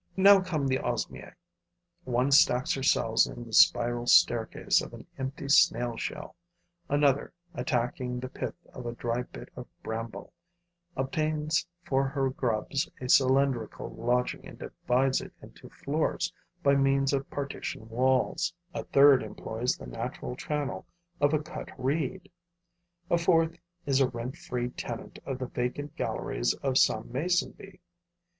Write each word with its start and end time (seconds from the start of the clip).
Now 0.17 0.41
come 0.41 0.65
the 0.67 0.79
Osmiae. 0.79 1.35
One 2.05 2.31
stacks 2.31 2.73
her 2.73 2.81
cells 2.81 3.27
in 3.27 3.45
the 3.45 3.53
spiral 3.53 4.07
staircase 4.07 4.81
of 4.81 4.95
an 4.95 5.05
empty 5.19 5.47
snail 5.47 5.95
shell; 5.95 6.35
another, 6.89 7.33
attacking 7.53 8.19
the 8.19 8.27
pith 8.27 8.55
of 8.73 8.87
a 8.87 8.93
dry 8.95 9.21
bit 9.21 9.49
of 9.55 9.67
bramble, 9.83 10.33
obtains 10.97 11.67
for 11.83 12.07
her 12.07 12.31
grubs 12.31 12.89
a 12.99 13.07
cylindrical 13.09 13.91
lodging 13.91 14.47
and 14.47 14.57
divides 14.57 15.21
it 15.21 15.33
into 15.39 15.69
floors 15.69 16.33
by 16.63 16.73
means 16.73 17.13
of 17.13 17.29
partition 17.29 17.87
walls; 17.87 18.51
a 18.73 18.83
third 18.85 19.21
employs 19.21 19.77
the 19.77 19.85
natural 19.85 20.35
channel 20.35 20.83
of 21.19 21.31
a 21.31 21.37
cut 21.43 21.69
reed; 21.77 22.27
a 23.11 23.19
fourth 23.19 23.55
is 23.85 24.01
a 24.01 24.09
rent 24.09 24.35
free 24.35 24.69
tenant 24.71 25.19
of 25.27 25.37
the 25.37 25.45
vacant 25.45 25.95
galleries 25.95 26.55
of 26.63 26.75
some 26.75 27.11
mason 27.11 27.51
bee. 27.51 27.79